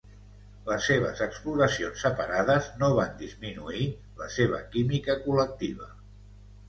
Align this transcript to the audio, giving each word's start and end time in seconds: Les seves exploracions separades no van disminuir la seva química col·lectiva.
Les 0.69 0.85
seves 0.91 1.19
exploracions 1.25 2.01
separades 2.05 2.69
no 2.79 2.89
van 3.01 3.13
disminuir 3.21 3.85
la 4.23 4.31
seva 4.37 4.63
química 4.77 5.19
col·lectiva. 5.27 5.91